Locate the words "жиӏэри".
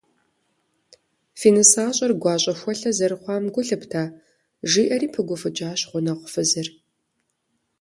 4.69-5.07